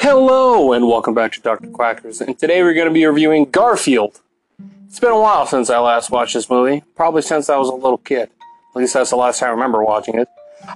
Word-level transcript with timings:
Hello, 0.00 0.72
and 0.72 0.86
welcome 0.86 1.12
back 1.12 1.32
to 1.32 1.40
Dr. 1.40 1.66
Quackers. 1.70 2.20
And 2.20 2.38
today 2.38 2.62
we're 2.62 2.72
going 2.72 2.86
to 2.86 2.94
be 2.94 3.04
reviewing 3.04 3.46
Garfield. 3.50 4.20
It's 4.86 5.00
been 5.00 5.10
a 5.10 5.18
while 5.18 5.44
since 5.44 5.70
I 5.70 5.80
last 5.80 6.12
watched 6.12 6.34
this 6.34 6.48
movie, 6.48 6.84
probably 6.94 7.20
since 7.22 7.50
I 7.50 7.56
was 7.56 7.68
a 7.68 7.74
little 7.74 7.98
kid. 7.98 8.30
At 8.70 8.76
least 8.76 8.94
that's 8.94 9.10
the 9.10 9.16
last 9.16 9.40
time 9.40 9.48
I 9.48 9.52
remember 9.52 9.82
watching 9.82 10.16
it. 10.16 10.28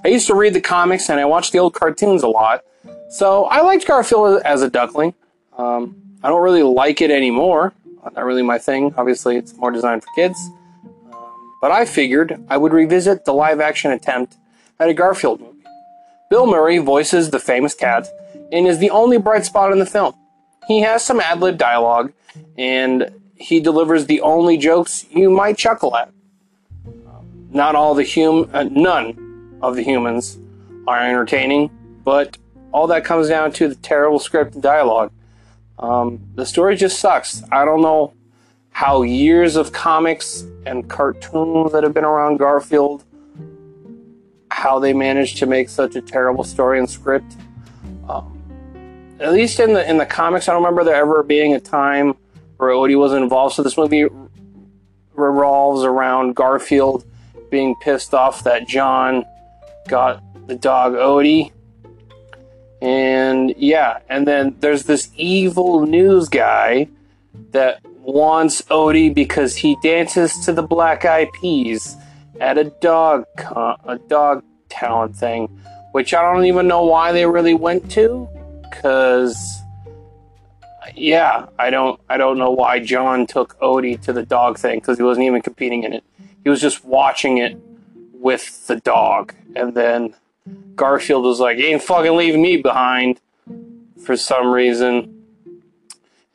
I 0.03 0.09
used 0.09 0.27
to 0.27 0.35
read 0.35 0.53
the 0.53 0.59
comics 0.59 1.09
and 1.09 1.21
I 1.21 1.25
watched 1.25 1.53
the 1.53 1.59
old 1.59 1.73
cartoons 1.73 2.21
a 2.21 2.27
lot, 2.27 2.65
so 3.09 3.45
I 3.45 3.61
liked 3.61 3.87
Garfield 3.87 4.41
as 4.43 4.61
a 4.61 4.69
duckling. 4.69 5.13
Um, 5.57 5.95
I 6.21 6.27
don't 6.27 6.43
really 6.43 6.63
like 6.63 6.99
it 7.01 7.09
anymore. 7.09 7.71
Not 8.03 8.25
really 8.25 8.43
my 8.43 8.59
thing. 8.59 8.93
Obviously, 8.97 9.37
it's 9.37 9.55
more 9.55 9.71
designed 9.71 10.03
for 10.03 10.09
kids. 10.15 10.37
Um, 11.13 11.57
but 11.61 11.71
I 11.71 11.85
figured 11.85 12.43
I 12.49 12.57
would 12.57 12.73
revisit 12.73 13.23
the 13.23 13.33
live 13.33 13.61
action 13.61 13.91
attempt 13.91 14.35
at 14.81 14.89
a 14.89 14.93
Garfield 14.93 15.39
movie. 15.39 15.63
Bill 16.29 16.45
Murray 16.45 16.77
voices 16.79 17.29
the 17.29 17.39
famous 17.39 17.73
cat 17.73 18.09
and 18.53 18.67
is 18.67 18.77
the 18.77 18.89
only 18.91 19.17
bright 19.17 19.43
spot 19.43 19.71
in 19.73 19.79
the 19.79 19.85
film. 19.85 20.13
He 20.67 20.79
has 20.81 21.03
some 21.03 21.19
ad 21.19 21.41
lib 21.41 21.57
dialogue, 21.57 22.13
and 22.57 23.09
he 23.35 23.59
delivers 23.59 24.05
the 24.05 24.21
only 24.21 24.57
jokes 24.57 25.05
you 25.11 25.29
might 25.29 25.57
chuckle 25.57 25.97
at. 25.97 26.09
Not 27.49 27.75
all 27.75 27.93
the 27.93 28.05
hum, 28.05 28.49
uh, 28.53 28.63
none 28.63 29.57
of 29.61 29.75
the 29.75 29.83
humans 29.83 30.37
are 30.87 30.99
entertaining, 30.99 31.69
but 32.05 32.37
all 32.71 32.87
that 32.87 33.03
comes 33.03 33.27
down 33.27 33.51
to 33.53 33.67
the 33.67 33.75
terrible 33.75 34.19
script 34.19 34.53
and 34.53 34.63
dialogue. 34.63 35.11
Um, 35.79 36.21
the 36.35 36.45
story 36.45 36.75
just 36.75 36.99
sucks. 36.99 37.43
I 37.51 37.65
don't 37.65 37.81
know 37.81 38.13
how 38.71 39.01
years 39.03 39.55
of 39.55 39.71
comics 39.71 40.45
and 40.65 40.89
cartoons 40.89 41.71
that 41.73 41.83
have 41.83 41.93
been 41.93 42.05
around 42.05 42.37
Garfield 42.37 43.03
how 44.49 44.79
they 44.79 44.93
managed 44.93 45.37
to 45.37 45.45
make 45.45 45.67
such 45.67 45.95
a 45.95 46.01
terrible 46.01 46.43
story 46.43 46.79
and 46.79 46.89
script. 46.89 47.35
At 49.23 49.31
least 49.31 49.61
in 49.61 49.73
the 49.73 49.89
in 49.89 49.97
the 49.97 50.05
comics, 50.05 50.49
I 50.49 50.51
don't 50.51 50.61
remember 50.61 50.83
there 50.83 50.95
ever 50.95 51.23
being 51.23 51.53
a 51.53 51.59
time 51.59 52.13
where 52.57 52.71
Odie 52.71 52.99
was 52.99 53.13
involved. 53.13 53.55
So 53.55 53.63
this 53.63 53.77
movie 53.77 54.05
revolves 55.13 55.83
around 55.83 56.35
Garfield 56.35 57.05
being 57.49 57.73
pissed 57.81 58.13
off 58.13 58.43
that 58.43 58.67
John 58.67 59.23
got 59.87 60.21
the 60.47 60.55
dog 60.55 60.93
Odie. 60.93 61.53
And 62.81 63.53
yeah, 63.57 63.99
and 64.09 64.27
then 64.27 64.57
there's 64.59 64.83
this 64.83 65.09
evil 65.15 65.85
news 65.85 66.27
guy 66.27 66.89
that 67.51 67.79
wants 68.01 68.61
Odie 68.63 69.13
because 69.13 69.55
he 69.55 69.77
dances 69.81 70.37
to 70.39 70.51
the 70.51 70.63
Black 70.63 71.05
Eyed 71.05 71.29
Peas 71.39 71.95
at 72.41 72.57
a 72.57 72.65
dog 72.81 73.25
con- 73.37 73.79
a 73.85 73.97
dog 73.97 74.43
talent 74.67 75.15
thing, 75.15 75.47
which 75.93 76.13
I 76.13 76.21
don't 76.21 76.43
even 76.43 76.67
know 76.67 76.83
why 76.83 77.13
they 77.13 77.25
really 77.25 77.53
went 77.53 77.89
to, 77.91 78.27
because 78.73 79.61
yeah, 80.95 81.47
I 81.57 81.69
don't 81.69 81.99
I 82.09 82.17
don't 82.17 82.37
know 82.37 82.51
why 82.51 82.79
John 82.79 83.25
took 83.25 83.59
Odie 83.59 83.99
to 84.01 84.13
the 84.13 84.23
dog 84.23 84.57
thing 84.57 84.79
because 84.79 84.97
he 84.97 85.03
wasn't 85.03 85.25
even 85.25 85.41
competing 85.41 85.83
in 85.83 85.93
it. 85.93 86.03
He 86.43 86.49
was 86.49 86.61
just 86.61 86.83
watching 86.83 87.37
it 87.37 87.57
with 88.13 88.67
the 88.67 88.77
dog, 88.77 89.33
and 89.55 89.73
then 89.73 90.15
Garfield 90.75 91.23
was 91.23 91.39
like, 91.39 91.57
"You 91.57 91.65
ain't 91.65 91.81
fucking 91.81 92.15
leaving 92.15 92.41
me 92.41 92.57
behind," 92.57 93.19
for 94.03 94.17
some 94.17 94.51
reason. 94.51 95.09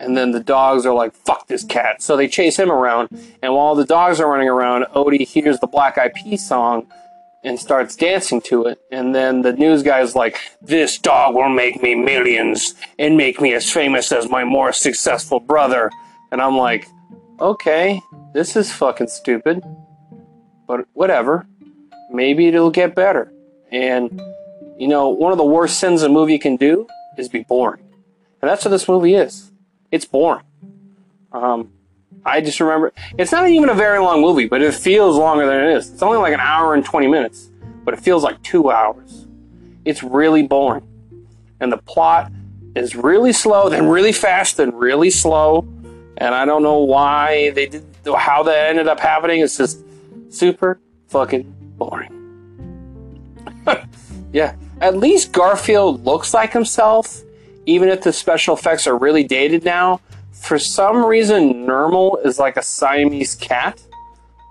And 0.00 0.16
then 0.16 0.30
the 0.30 0.40
dogs 0.40 0.86
are 0.86 0.94
like, 0.94 1.12
fuck 1.12 1.48
this 1.48 1.64
cat. 1.64 2.00
So 2.02 2.16
they 2.16 2.28
chase 2.28 2.56
him 2.56 2.70
around. 2.70 3.08
And 3.42 3.52
while 3.52 3.74
the 3.74 3.84
dogs 3.84 4.20
are 4.20 4.30
running 4.30 4.48
around, 4.48 4.84
Odie 4.94 5.26
hears 5.26 5.58
the 5.58 5.66
Black 5.66 5.98
Eyed 5.98 6.14
Peas 6.14 6.46
song 6.46 6.86
and 7.44 7.58
starts 7.58 7.96
dancing 7.96 8.40
to 8.42 8.64
it. 8.64 8.80
And 8.90 9.14
then 9.14 9.42
the 9.42 9.52
news 9.52 9.82
guy's 9.82 10.14
like, 10.14 10.38
this 10.60 10.98
dog 10.98 11.34
will 11.34 11.48
make 11.48 11.82
me 11.82 11.94
millions 11.94 12.74
and 12.98 13.16
make 13.16 13.40
me 13.40 13.54
as 13.54 13.70
famous 13.70 14.10
as 14.12 14.28
my 14.28 14.44
more 14.44 14.72
successful 14.72 15.40
brother. 15.40 15.90
And 16.32 16.40
I'm 16.40 16.56
like, 16.56 16.88
okay, 17.40 18.00
this 18.34 18.56
is 18.56 18.72
fucking 18.72 19.08
stupid. 19.08 19.62
But 20.66 20.86
whatever. 20.92 21.46
Maybe 22.10 22.48
it'll 22.48 22.70
get 22.70 22.94
better. 22.94 23.32
And, 23.70 24.20
you 24.78 24.88
know, 24.88 25.08
one 25.08 25.32
of 25.32 25.38
the 25.38 25.44
worst 25.44 25.78
sins 25.78 26.02
a 26.02 26.08
movie 26.08 26.38
can 26.38 26.56
do 26.56 26.86
is 27.16 27.28
be 27.28 27.44
boring. 27.44 27.82
And 28.40 28.48
that's 28.50 28.64
what 28.64 28.70
this 28.70 28.88
movie 28.88 29.14
is 29.14 29.50
it's 29.90 30.04
boring. 30.04 30.44
Um, 31.32 31.72
I 32.24 32.40
just 32.40 32.60
remember 32.60 32.92
it's 33.16 33.32
not 33.32 33.48
even 33.48 33.68
a 33.68 33.74
very 33.74 33.98
long 33.98 34.20
movie, 34.20 34.46
but 34.46 34.62
it 34.62 34.74
feels 34.74 35.16
longer 35.16 35.46
than 35.46 35.64
it 35.64 35.76
is. 35.76 35.90
It's 35.90 36.02
only 36.02 36.18
like 36.18 36.34
an 36.34 36.40
hour 36.40 36.74
and 36.74 36.84
20 36.84 37.06
minutes, 37.06 37.50
but 37.84 37.94
it 37.94 38.00
feels 38.00 38.22
like 38.22 38.42
two 38.42 38.70
hours. 38.70 39.26
It's 39.84 40.02
really 40.02 40.42
boring. 40.42 40.86
And 41.60 41.72
the 41.72 41.78
plot 41.78 42.30
is 42.74 42.94
really 42.94 43.32
slow, 43.32 43.68
then 43.68 43.88
really 43.88 44.12
fast, 44.12 44.58
then 44.58 44.74
really 44.74 45.10
slow. 45.10 45.66
And 46.18 46.34
I 46.34 46.44
don't 46.44 46.62
know 46.62 46.78
why 46.78 47.50
they 47.50 47.66
did, 47.66 47.84
how 48.16 48.42
that 48.42 48.68
ended 48.70 48.88
up 48.88 49.00
happening. 49.00 49.40
It's 49.40 49.56
just 49.56 49.84
super 50.28 50.80
fucking 51.08 51.42
boring. 51.76 52.14
yeah. 54.32 54.54
At 54.80 54.96
least 54.96 55.32
Garfield 55.32 56.04
looks 56.04 56.34
like 56.34 56.52
himself 56.52 57.22
even 57.68 57.90
if 57.90 58.00
the 58.00 58.12
special 58.12 58.56
effects 58.56 58.86
are 58.86 58.96
really 58.96 59.22
dated 59.22 59.62
now, 59.62 60.00
for 60.40 60.58
some 60.58 61.04
reason, 61.04 61.66
Nermal 61.66 62.24
is 62.24 62.38
like 62.38 62.56
a 62.56 62.62
Siamese 62.62 63.34
cat. 63.34 63.82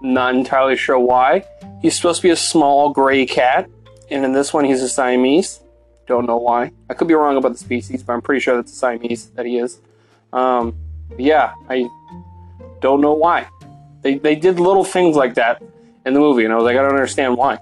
Not 0.02 0.36
entirely 0.36 0.76
sure 0.76 1.00
why. 1.00 1.44
He's 1.82 1.96
supposed 1.96 2.22
to 2.22 2.28
be 2.28 2.32
a 2.32 2.36
small 2.36 2.92
gray 2.92 3.26
cat, 3.26 3.70
and 4.12 4.24
in 4.24 4.32
this 4.32 4.54
one, 4.54 4.66
he's 4.66 4.82
a 4.82 4.90
Siamese. 4.90 5.62
Don't 6.06 6.26
know 6.26 6.38
why. 6.38 6.72
I 6.90 6.94
could 6.94 7.08
be 7.08 7.14
wrong 7.14 7.36
about 7.36 7.54
the 7.54 7.58
species, 7.58 8.04
but 8.04 8.14
I'm 8.14 8.22
pretty 8.22 8.42
sure 8.42 8.56
that's 8.56 8.72
a 8.72 8.76
Siamese 8.76 9.30
that 9.32 9.46
he 9.46 9.58
is. 9.58 9.80
Um, 10.32 10.76
yeah, 11.18 11.54
I 11.68 11.88
don't 12.80 13.02
know 13.02 13.14
why. 13.14 13.48
They, 14.02 14.16
they 14.20 14.36
did 14.36 14.60
little 14.60 14.84
things 14.84 15.16
like 15.16 15.34
that 15.36 15.62
in 16.06 16.14
the 16.14 16.20
movie, 16.20 16.44
and 16.46 16.54
I 16.54 16.58
was 16.58 16.66
like, 16.66 16.78
I 16.78 16.82
don't 16.82 16.92
understand 16.92 17.36
why. 17.36 17.60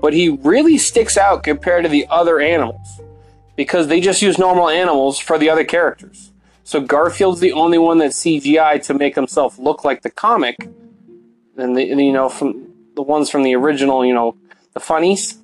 But 0.00 0.12
he 0.12 0.30
really 0.42 0.78
sticks 0.78 1.16
out 1.16 1.42
compared 1.42 1.84
to 1.84 1.88
the 1.88 2.06
other 2.08 2.38
animals 2.40 3.00
because 3.56 3.88
they 3.88 4.00
just 4.00 4.22
use 4.22 4.38
normal 4.38 4.68
animals 4.68 5.18
for 5.18 5.38
the 5.38 5.50
other 5.50 5.64
characters. 5.64 6.30
So 6.64 6.80
Garfield's 6.80 7.40
the 7.40 7.52
only 7.52 7.76
one 7.76 7.98
that's 7.98 8.18
CGI 8.18 8.82
to 8.84 8.94
make 8.94 9.14
himself 9.14 9.58
look 9.58 9.84
like 9.84 10.00
the 10.00 10.10
comic, 10.10 10.56
and 11.56 11.76
the 11.76 11.84
you 11.84 12.12
know 12.12 12.30
from 12.30 12.72
the 12.96 13.02
ones 13.02 13.28
from 13.28 13.42
the 13.42 13.54
original, 13.54 14.04
you 14.04 14.14
know, 14.14 14.36
the 14.72 14.80
funnies. 14.80 15.38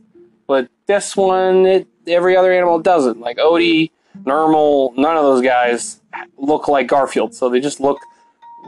But 0.46 0.68
this 0.86 1.16
one, 1.16 1.66
it, 1.66 1.86
every 2.06 2.36
other 2.36 2.52
animal 2.52 2.80
doesn't. 2.80 3.20
Like 3.20 3.36
Odie, 3.36 3.90
Nermal, 4.22 4.96
none 4.96 5.16
of 5.16 5.22
those 5.22 5.42
guys 5.42 6.00
look 6.38 6.68
like 6.68 6.86
Garfield, 6.86 7.34
so 7.34 7.50
they 7.50 7.60
just 7.60 7.80
look 7.80 7.98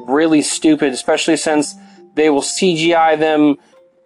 really 0.06 0.42
stupid. 0.42 0.92
Especially 0.92 1.38
since 1.38 1.74
they 2.14 2.28
will 2.28 2.42
CGI 2.42 3.18
them 3.18 3.56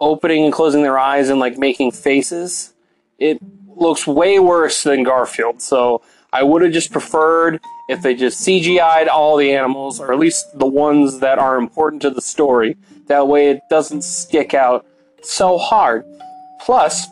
opening 0.00 0.44
and 0.44 0.52
closing 0.52 0.82
their 0.82 0.98
eyes 0.98 1.28
and 1.28 1.40
like 1.40 1.58
making 1.58 1.90
faces. 1.90 2.74
It 3.18 3.38
looks 3.66 4.06
way 4.06 4.38
worse 4.38 4.84
than 4.84 5.02
Garfield. 5.02 5.60
So 5.60 6.02
I 6.32 6.44
would 6.44 6.62
have 6.62 6.72
just 6.72 6.92
preferred 6.92 7.60
if 7.88 8.02
they 8.02 8.14
just 8.14 8.40
CGI'd 8.46 9.08
all 9.08 9.36
the 9.36 9.52
animals, 9.52 10.00
or 10.00 10.12
at 10.12 10.18
least 10.18 10.58
the 10.58 10.66
ones 10.66 11.20
that 11.20 11.38
are 11.38 11.56
important 11.56 12.02
to 12.02 12.10
the 12.10 12.20
story. 12.20 12.76
That 13.06 13.28
way 13.28 13.50
it 13.50 13.60
doesn't 13.70 14.02
stick 14.02 14.54
out 14.54 14.84
so 15.22 15.58
hard. 15.58 16.04
Plus, 16.60 17.06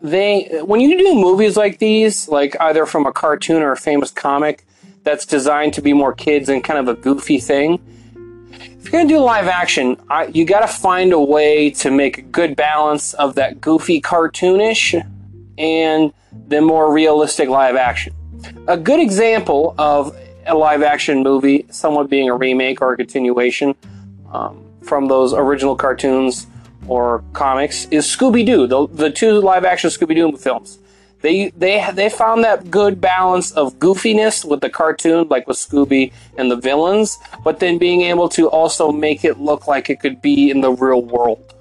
they 0.00 0.60
when 0.64 0.80
you 0.80 0.96
do 0.96 1.14
movies 1.14 1.56
like 1.56 1.78
these, 1.78 2.28
like 2.28 2.56
either 2.60 2.86
from 2.86 3.06
a 3.06 3.12
cartoon 3.12 3.62
or 3.62 3.72
a 3.72 3.76
famous 3.76 4.10
comic 4.10 4.64
that's 5.02 5.26
designed 5.26 5.74
to 5.74 5.82
be 5.82 5.92
more 5.92 6.12
kids 6.12 6.48
and 6.48 6.62
kind 6.62 6.78
of 6.78 6.88
a 6.88 6.98
goofy 6.98 7.38
thing, 7.38 7.80
if 8.52 8.84
you're 8.84 8.92
gonna 8.92 9.08
do 9.08 9.18
live 9.18 9.48
action, 9.48 9.96
I, 10.08 10.26
you 10.26 10.44
got 10.44 10.60
to 10.60 10.68
find 10.68 11.12
a 11.12 11.20
way 11.20 11.70
to 11.70 11.90
make 11.90 12.18
a 12.18 12.22
good 12.22 12.56
balance 12.56 13.12
of 13.14 13.34
that 13.34 13.60
goofy 13.60 14.00
cartoonish 14.00 15.04
and 15.58 16.12
the 16.46 16.60
more 16.60 16.92
realistic 16.92 17.48
live 17.48 17.76
action. 17.76 18.14
A 18.66 18.76
good 18.76 19.00
example 19.00 19.74
of 19.78 20.16
a 20.46 20.54
live 20.54 20.82
action 20.82 21.22
movie, 21.22 21.66
somewhat 21.70 22.08
being 22.08 22.28
a 22.28 22.34
remake 22.34 22.80
or 22.80 22.92
a 22.92 22.96
continuation 22.96 23.74
um, 24.32 24.64
from 24.82 25.08
those 25.08 25.32
original 25.32 25.76
cartoons 25.76 26.46
or 26.86 27.22
comics, 27.32 27.86
is 27.90 28.06
Scooby 28.06 28.44
Doo. 28.44 28.66
The, 28.66 28.88
the 28.88 29.10
two 29.10 29.40
live 29.40 29.64
action 29.64 29.90
Scooby 29.90 30.14
Doo 30.14 30.36
films. 30.36 30.78
They 31.20 31.50
they 31.50 31.84
they 31.94 32.08
found 32.08 32.44
that 32.44 32.70
good 32.70 33.00
balance 33.00 33.50
of 33.52 33.78
goofiness 33.80 34.44
with 34.44 34.60
the 34.60 34.70
cartoon, 34.70 35.26
like 35.28 35.48
with 35.48 35.56
Scooby 35.56 36.12
and 36.36 36.50
the 36.50 36.56
villains, 36.56 37.18
but 37.42 37.58
then 37.58 37.76
being 37.76 38.02
able 38.02 38.28
to 38.30 38.48
also 38.48 38.92
make 38.92 39.24
it 39.24 39.40
look 39.40 39.66
like 39.66 39.90
it 39.90 39.98
could 39.98 40.22
be 40.22 40.50
in 40.50 40.60
the 40.60 40.70
real 40.70 41.02
world. 41.02 41.54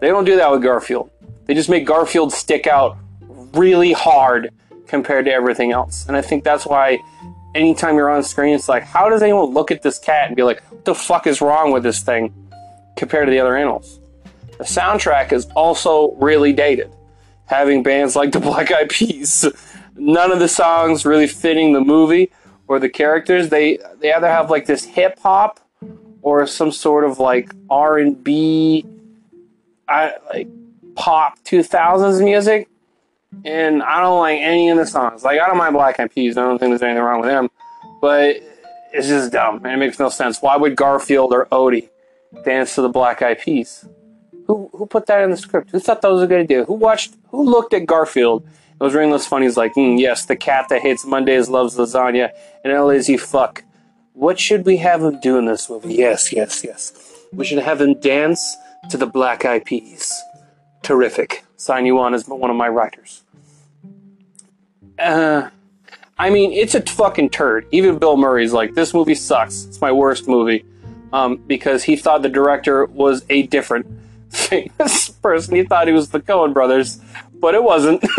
They 0.00 0.08
don't 0.08 0.24
do 0.24 0.36
that 0.36 0.50
with 0.50 0.62
Garfield. 0.62 1.10
They 1.46 1.54
just 1.54 1.68
make 1.68 1.86
Garfield 1.86 2.32
stick 2.32 2.66
out 2.66 2.98
really 3.54 3.92
hard 3.92 4.50
compared 4.86 5.24
to 5.26 5.32
everything 5.32 5.72
else. 5.72 6.06
And 6.06 6.16
I 6.16 6.22
think 6.22 6.44
that's 6.44 6.66
why 6.66 6.98
anytime 7.54 7.96
you're 7.96 8.10
on 8.10 8.22
screen, 8.22 8.54
it's 8.54 8.68
like, 8.68 8.84
how 8.84 9.08
does 9.08 9.22
anyone 9.22 9.52
look 9.52 9.70
at 9.70 9.82
this 9.82 9.98
cat 9.98 10.28
and 10.28 10.36
be 10.36 10.42
like, 10.42 10.62
what 10.70 10.84
the 10.84 10.94
fuck 10.94 11.26
is 11.26 11.40
wrong 11.40 11.72
with 11.72 11.82
this 11.82 12.00
thing 12.00 12.32
compared 12.96 13.26
to 13.26 13.30
the 13.30 13.40
other 13.40 13.56
animals? 13.56 14.00
The 14.58 14.64
soundtrack 14.64 15.32
is 15.32 15.46
also 15.54 16.12
really 16.12 16.52
dated 16.52 16.92
having 17.46 17.82
bands 17.82 18.16
like 18.16 18.32
the 18.32 18.40
Black 18.48 18.72
Eyed 18.72 18.90
Peas 18.90 19.46
none 19.98 20.30
of 20.30 20.38
the 20.38 20.48
songs 20.48 21.04
really 21.04 21.26
fitting 21.26 21.72
the 21.72 21.80
movie 21.80 22.30
or 22.68 22.78
the 22.78 22.88
characters. 22.88 23.48
They 23.48 23.78
they 24.00 24.12
either 24.12 24.28
have 24.28 24.50
like 24.50 24.66
this 24.66 24.84
hip 24.84 25.18
hop 25.18 25.60
or 26.22 26.46
some 26.46 26.72
sort 26.72 27.04
of 27.04 27.18
like 27.18 27.52
R 27.70 27.98
and 27.98 28.22
B, 28.22 28.84
like 29.88 30.48
pop 30.94 31.42
two 31.44 31.62
thousands 31.62 32.20
music, 32.20 32.68
and 33.44 33.82
I 33.82 34.00
don't 34.00 34.18
like 34.18 34.40
any 34.40 34.70
of 34.70 34.76
the 34.76 34.86
songs. 34.86 35.24
Like 35.24 35.40
I 35.40 35.46
don't 35.46 35.58
mind 35.58 35.74
Black 35.74 35.98
Eyed 36.00 36.12
Peas. 36.12 36.36
I 36.36 36.42
don't 36.42 36.58
think 36.58 36.70
there's 36.70 36.82
anything 36.82 37.02
wrong 37.02 37.20
with 37.20 37.30
them, 37.30 37.50
but 38.00 38.36
it's 38.92 39.08
just 39.08 39.32
dumb 39.32 39.56
and 39.64 39.72
it 39.72 39.76
makes 39.76 39.98
no 39.98 40.08
sense. 40.08 40.40
Why 40.40 40.56
would 40.56 40.76
Garfield 40.76 41.32
or 41.32 41.46
Odie 41.46 41.88
dance 42.44 42.74
to 42.76 42.82
the 42.82 42.88
Black 42.88 43.22
Eyed 43.22 43.40
Peas? 43.40 43.86
Who 44.46 44.70
who 44.72 44.86
put 44.86 45.06
that 45.06 45.22
in 45.22 45.30
the 45.30 45.36
script? 45.36 45.70
Who 45.70 45.80
thought 45.80 46.02
that 46.02 46.08
was 46.08 46.22
a 46.22 46.26
good 46.26 46.40
idea? 46.40 46.64
Who 46.64 46.74
watched? 46.74 47.14
Who 47.30 47.44
looked 47.44 47.74
at 47.74 47.86
Garfield? 47.86 48.46
It 48.78 48.84
was 48.84 48.94
ringless 48.94 49.26
funnies 49.26 49.56
like, 49.56 49.74
mm, 49.74 49.98
yes, 49.98 50.26
the 50.26 50.36
cat 50.36 50.66
that 50.68 50.82
hates 50.82 51.06
Mondays 51.06 51.48
loves 51.48 51.78
lasagna 51.78 52.30
and 52.62 52.72
a 52.72 52.84
lazy 52.84 53.16
fuck. 53.16 53.64
What 54.12 54.38
should 54.38 54.66
we 54.66 54.76
have 54.78 55.02
him 55.02 55.18
do 55.20 55.38
in 55.38 55.46
this 55.46 55.70
movie? 55.70 55.94
Yes, 55.94 56.30
yes, 56.30 56.62
yes. 56.62 56.92
We 57.32 57.46
should 57.46 57.58
have 57.58 57.80
him 57.80 57.98
dance 58.00 58.56
to 58.90 58.98
the 58.98 59.06
Black 59.06 59.44
Eyed 59.46 59.64
Peas. 59.64 60.12
Terrific. 60.82 61.44
Sign 61.56 61.86
you 61.86 61.98
on 61.98 62.14
as 62.14 62.28
one 62.28 62.50
of 62.50 62.56
my 62.56 62.68
writers. 62.68 63.24
Uh, 64.98 65.50
I 66.18 66.30
mean, 66.30 66.52
it's 66.52 66.74
a 66.74 66.80
fucking 66.80 67.30
turd. 67.30 67.66
Even 67.72 67.98
Bill 67.98 68.16
Murray's 68.16 68.52
like, 68.52 68.74
this 68.74 68.94
movie 68.94 69.14
sucks. 69.14 69.64
It's 69.66 69.80
my 69.80 69.92
worst 69.92 70.28
movie. 70.28 70.64
Um, 71.12 71.36
because 71.36 71.84
he 71.84 71.96
thought 71.96 72.22
the 72.22 72.28
director 72.28 72.84
was 72.86 73.24
a 73.28 73.42
different 73.44 73.86
famous 74.30 75.08
person. 75.10 75.54
He 75.54 75.62
thought 75.64 75.86
he 75.86 75.92
was 75.92 76.10
the 76.10 76.20
Coen 76.20 76.52
brothers, 76.52 77.00
but 77.34 77.54
it 77.54 77.62
wasn't 77.62 78.00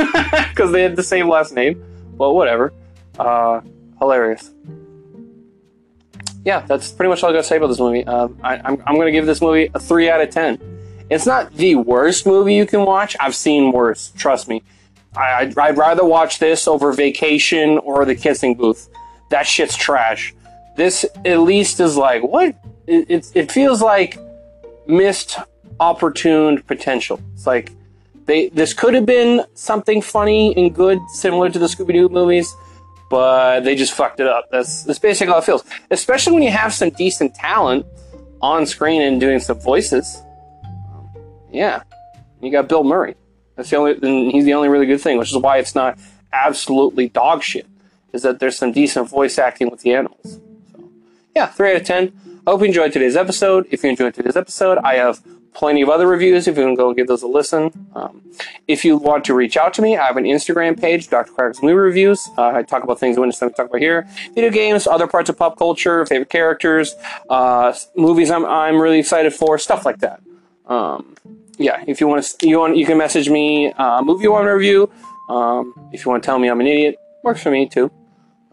because 0.50 0.72
they 0.72 0.84
had 0.84 0.96
the 0.96 1.04
same 1.04 1.28
last 1.28 1.54
name. 1.54 1.84
Well, 2.18 2.34
whatever. 2.34 2.74
Uh, 3.18 3.62
hilarious. 4.00 4.52
Yeah, 6.46 6.62
that's 6.62 6.92
pretty 6.92 7.10
much 7.10 7.24
all 7.24 7.30
I 7.30 7.34
got 7.34 7.40
to 7.40 7.44
say 7.44 7.58
about 7.58 7.68
this 7.68 7.80
movie. 7.80 8.06
Uh, 8.06 8.30
I, 8.42 8.56
I'm, 8.58 8.82
I'm 8.86 8.96
going 8.96 9.08
to 9.08 9.12
give 9.12 9.26
this 9.26 9.42
movie 9.42 9.70
a 9.74 9.80
3 9.80 10.10
out 10.10 10.22
of 10.22 10.30
10. 10.30 11.06
It's 11.10 11.26
not 11.26 11.54
the 11.54 11.76
worst 11.76 12.26
movie 12.26 12.54
you 12.54 12.66
can 12.66 12.86
watch. 12.86 13.16
I've 13.20 13.36
seen 13.36 13.72
worse, 13.72 14.12
trust 14.16 14.48
me. 14.48 14.64
I, 15.18 15.40
I'd, 15.40 15.58
I'd 15.58 15.78
rather 15.78 16.06
watch 16.06 16.40
this 16.40 16.68
over 16.68 16.92
Vacation 16.94 17.78
or 17.80 18.06
The 18.06 18.16
Kissing 18.16 18.56
Booth. 18.56 18.90
That 19.30 19.46
shit's 19.48 19.76
trash. 19.76 20.34
This 20.76 21.06
at 21.26 21.40
least 21.40 21.80
is 21.80 21.98
like, 21.98 22.24
what? 22.24 22.56
It, 22.86 23.10
it, 23.10 23.32
it 23.36 23.52
feels 23.52 23.82
like 23.82 24.18
missed 24.88 25.38
opportune 25.80 26.62
potential. 26.62 27.20
It's 27.34 27.46
like 27.48 27.72
they 28.26 28.50
this 28.50 28.74
could 28.74 28.94
have 28.94 29.06
been 29.06 29.46
something 29.54 30.02
funny 30.02 30.56
and 30.56 30.74
good, 30.74 31.00
similar 31.10 31.50
to 31.50 31.60
the 31.60 31.66
Scooby 31.66 31.94
Doo 31.94 32.10
movies, 32.10 32.54
but 33.10 33.62
they 33.62 33.76
just 33.76 33.94
fucked 33.94 34.20
it 34.20 34.28
up. 34.28 34.46
That's 34.52 34.84
that's 34.84 35.00
basically 35.00 35.34
how 35.34 35.40
it 35.40 35.44
feels. 35.44 35.64
Especially 35.92 36.34
when 36.34 36.44
you 36.44 36.52
have 36.52 36.74
some 36.74 36.92
decent 36.92 37.36
talent 37.36 37.86
on 38.42 38.66
screen 38.66 39.02
and 39.02 39.20
doing 39.20 39.40
some 39.40 39.60
voices. 39.60 40.22
Yeah, 41.52 41.84
you 42.42 42.52
got 42.52 42.70
Bill 42.70 42.84
Murray. 42.84 43.16
That's 43.58 43.70
the 43.70 43.76
only, 43.76 43.94
and 43.94 44.32
he's 44.32 44.46
the 44.46 44.54
only 44.54 44.70
really 44.70 44.86
good 44.86 45.02
thing, 45.02 45.18
which 45.18 45.32
is 45.32 45.38
why 45.38 45.58
it's 45.58 45.76
not 45.76 46.00
absolutely 46.32 47.10
dog 47.10 47.44
shit. 47.44 47.68
Is 48.14 48.22
that 48.22 48.40
there's 48.40 48.58
some 48.58 48.72
decent 48.72 49.10
voice 49.10 49.38
acting 49.38 49.70
with 49.70 49.82
the 49.82 49.94
animals. 49.94 50.40
So, 50.72 50.90
yeah, 51.36 51.48
three 51.48 51.72
out 51.72 51.82
of 51.82 51.84
ten. 51.84 52.14
I 52.48 52.52
hope 52.52 52.62
you 52.62 52.68
enjoyed 52.68 52.94
today's 52.94 53.18
episode. 53.18 53.68
If 53.70 53.84
you 53.84 53.90
enjoyed 53.90 54.14
today's 54.14 54.38
episode, 54.38 54.78
I 54.78 54.96
have 54.96 55.22
plenty 55.54 55.82
of 55.82 55.90
other 55.90 56.08
reviews 56.08 56.48
if 56.48 56.56
you 56.56 56.64
can 56.64 56.76
go 56.76 56.94
give 56.94 57.08
those 57.08 57.24
a 57.24 57.28
listen. 57.28 57.88
Um, 57.96 58.22
if 58.68 58.86
you 58.86 58.96
want 58.96 59.26
to 59.26 59.34
reach 59.34 59.58
out 59.58 59.74
to 59.74 59.82
me, 59.82 59.98
I 59.98 60.06
have 60.06 60.16
an 60.16 60.24
Instagram 60.24 60.80
page, 60.80 61.10
Dr. 61.10 61.32
Quackers 61.34 61.62
Movie 61.64 61.74
Reviews. 61.74 62.30
Uh, 62.38 62.50
I 62.50 62.64
talk 62.64 62.84
about 62.84 63.00
things 63.00 63.18
I 63.18 63.22
wouldn't 63.22 63.38
talk 63.38 63.58
about 63.58 63.82
here. 63.82 64.08
Video 64.36 64.52
games, 64.52 64.86
other 64.86 65.08
parts 65.08 65.30
of 65.30 65.38
pop 65.38 65.58
culture, 65.58 66.06
favorite 66.06 66.30
characters, 66.30 66.96
uh, 67.30 67.74
movies 67.96 68.30
I'm, 68.30 68.46
I'm 68.46 68.80
really 68.80 69.00
excited 69.00 69.34
for, 69.34 69.58
stuff 69.58 69.84
like 69.84 69.98
that. 70.00 70.22
Um, 70.68 71.16
yeah, 71.58 71.84
if 71.88 72.00
you 72.00 72.08
want 72.08 72.24
to, 72.24 72.48
you 72.48 72.60
want, 72.60 72.78
you 72.78 72.86
can 72.86 72.98
message 72.98 73.30
me 73.30 73.72
uh, 73.74 74.02
movie 74.02 74.24
you 74.24 74.32
want 74.32 74.46
to 74.46 74.52
review. 74.52 74.92
Um, 75.30 75.74
if 75.92 76.06
you 76.06 76.12
want 76.12 76.24
to 76.24 76.26
tell 76.26 76.40
me 76.40 76.48
I'm 76.48 76.62
an 76.62 76.68
idiot, 76.68 76.96
works 77.24 77.42
for 77.42 77.52
me 77.52 77.68
too. 77.68 77.92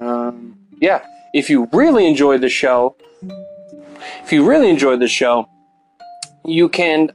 Um, 0.00 0.58
yeah, 0.80 1.04
if 1.32 1.48
you 1.50 1.68
really 1.72 2.06
enjoyed 2.06 2.40
the 2.40 2.48
show, 2.48 2.96
if 4.22 4.32
you 4.32 4.48
really 4.48 4.70
enjoyed 4.70 5.00
the 5.00 5.08
show, 5.08 5.48
you 6.44 6.68
can 6.68 7.10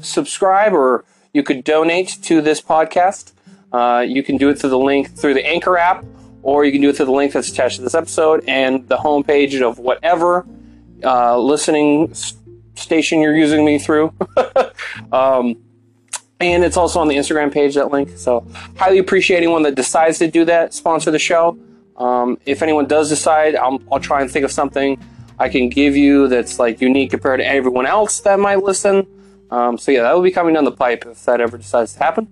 subscribe 0.00 0.72
or 0.72 1.04
you 1.32 1.42
could 1.42 1.64
donate 1.64 2.18
to 2.22 2.40
this 2.40 2.60
podcast. 2.60 3.32
Uh, 3.72 4.04
you 4.06 4.22
can 4.22 4.36
do 4.36 4.48
it 4.48 4.58
through 4.58 4.70
the 4.70 4.78
link 4.78 5.10
through 5.10 5.34
the 5.34 5.46
Anchor 5.46 5.76
app, 5.76 6.04
or 6.42 6.64
you 6.64 6.72
can 6.72 6.80
do 6.80 6.88
it 6.88 6.96
through 6.96 7.06
the 7.06 7.12
link 7.12 7.32
that's 7.32 7.50
attached 7.50 7.76
to 7.76 7.82
this 7.82 7.94
episode 7.94 8.44
and 8.48 8.88
the 8.88 8.96
homepage 8.96 9.60
of 9.60 9.78
whatever 9.78 10.46
uh, 11.04 11.38
listening 11.38 12.12
station 12.74 13.20
you're 13.20 13.36
using 13.36 13.64
me 13.64 13.78
through. 13.78 14.12
um, 15.12 15.56
and 16.40 16.64
it's 16.64 16.76
also 16.76 17.00
on 17.00 17.08
the 17.08 17.16
Instagram 17.16 17.52
page, 17.52 17.74
that 17.74 17.90
link. 17.90 18.10
So, 18.16 18.46
highly 18.76 18.98
appreciate 18.98 19.38
anyone 19.38 19.62
that 19.64 19.74
decides 19.74 20.18
to 20.18 20.30
do 20.30 20.44
that, 20.44 20.72
sponsor 20.72 21.10
the 21.10 21.18
show. 21.18 21.58
Um, 21.96 22.38
if 22.46 22.62
anyone 22.62 22.86
does 22.86 23.08
decide, 23.08 23.56
I'll, 23.56 23.80
I'll 23.90 23.98
try 24.00 24.20
and 24.20 24.30
think 24.30 24.44
of 24.44 24.52
something 24.52 25.02
I 25.38 25.48
can 25.48 25.68
give 25.68 25.96
you 25.96 26.28
that's 26.28 26.58
like 26.58 26.80
unique 26.80 27.10
compared 27.10 27.40
to 27.40 27.46
everyone 27.46 27.86
else 27.86 28.20
that 28.20 28.38
might 28.38 28.62
listen. 28.62 29.06
Um, 29.50 29.78
so 29.78 29.90
yeah, 29.90 30.02
that 30.02 30.14
will 30.14 30.22
be 30.22 30.30
coming 30.30 30.54
down 30.54 30.64
the 30.64 30.72
pipe 30.72 31.04
if 31.06 31.24
that 31.24 31.40
ever 31.40 31.56
decides 31.56 31.94
to 31.94 31.98
happen. 31.98 32.28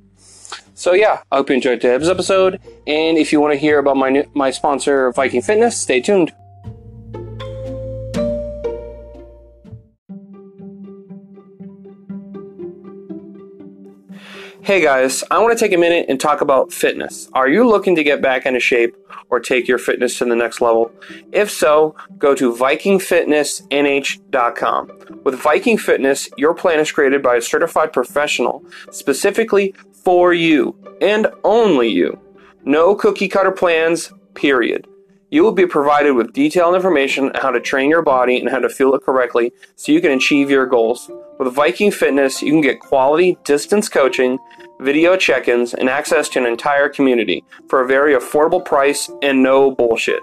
So 0.75 0.93
yeah, 0.93 1.23
I 1.33 1.37
hope 1.37 1.49
you 1.49 1.57
enjoyed 1.57 1.81
today's 1.81 2.09
episode. 2.09 2.61
And 2.87 3.17
if 3.17 3.33
you 3.33 3.41
want 3.41 3.55
to 3.55 3.59
hear 3.59 3.79
about 3.79 3.97
my 3.97 4.27
my 4.35 4.51
sponsor, 4.51 5.11
Viking 5.13 5.43
Fitness, 5.43 5.81
stay 5.81 6.01
tuned. 6.01 6.33
Hey 14.67 14.81
guys, 14.81 15.23
I 15.31 15.39
want 15.39 15.57
to 15.57 15.65
take 15.65 15.73
a 15.73 15.79
minute 15.79 16.07
and 16.09 16.19
talk 16.19 16.41
about 16.41 16.73
fitness. 16.73 17.29
Are 17.35 17.49
you 17.49 17.69
looking 17.69 17.95
to 17.95 18.03
get 18.03 18.21
back 18.21 18.47
into 18.47 18.59
shape 18.59 18.97
or 19.31 19.39
take 19.39 19.69
your 19.69 19.79
fitness 19.79 20.19
to 20.19 20.25
the 20.25 20.35
next 20.35 20.61
level? 20.61 20.91
If 21.31 21.53
so, 21.53 21.95
go 22.19 22.35
to 22.35 22.53
VikingFitnessNH.com. 22.53 25.21
With 25.23 25.37
Viking 25.37 25.79
Fitness, 25.79 26.29
your 26.37 26.53
plan 26.53 26.81
is 26.81 26.91
created 26.91 27.23
by 27.23 27.37
a 27.37 27.41
certified 27.41 27.93
professional 27.93 28.65
specifically 28.91 29.73
for 30.03 30.35
you 30.35 30.77
and 31.01 31.29
only 31.45 31.89
you. 31.89 32.19
No 32.65 32.97
cookie 32.97 33.29
cutter 33.29 33.53
plans, 33.53 34.13
period. 34.35 34.89
You 35.31 35.43
will 35.43 35.53
be 35.53 35.67
provided 35.67 36.13
with 36.13 36.33
detailed 36.33 36.77
information 36.77 37.31
on 37.31 37.35
how 37.35 37.51
to 37.51 37.61
train 37.61 37.91
your 37.91 38.03
body 38.03 38.39
and 38.39 38.49
how 38.49 38.61
to 38.61 38.69
fuel 38.69 38.95
it 38.95 39.03
correctly 39.03 39.53
so 39.75 39.91
you 39.91 40.01
can 40.01 40.13
achieve 40.13 40.51
your 40.51 40.67
goals. 40.67 41.11
With 41.39 41.53
Viking 41.53 41.91
Fitness, 41.91 42.43
you 42.43 42.53
can 42.53 42.61
get 42.61 42.81
quality 42.81 43.37
distance 43.45 43.89
coaching, 43.89 44.39
video 44.81 45.17
check 45.17 45.49
ins, 45.49 45.75
and 45.75 45.89
access 45.89 46.29
to 46.31 46.39
an 46.39 46.47
entire 46.47 46.89
community 46.89 47.45
for 47.69 47.81
a 47.81 47.87
very 47.87 48.15
affordable 48.15 48.65
price 48.65 49.11
and 49.21 49.43
no 49.43 49.73
bullshit. 49.73 50.23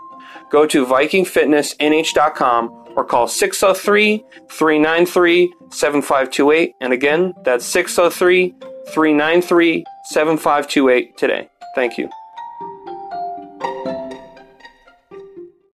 Go 0.50 0.66
to 0.68 0.86
VikingFitnessNH.com 0.86 2.84
or 2.96 3.04
call 3.04 3.28
603 3.28 4.24
393 4.50 5.54
7528. 5.70 6.76
And 6.80 6.94
again, 6.94 7.34
that's 7.44 7.66
603 7.66 8.56
393 8.94 9.84
7528 10.06 11.18
today. 11.18 11.50
Thank 11.76 11.98
you. 11.98 12.10